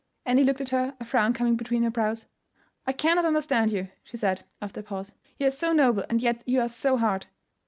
[0.25, 2.25] Annie looked at her, a frown coming between her brows.
[2.87, 5.13] "I cannot understand you," she said, after a pause.
[5.37, 7.27] "You are so noble, and yet you are so hard.